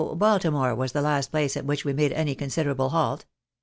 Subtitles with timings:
[0.15, 3.25] Baltimore was the last place at which we made any con siderable halt.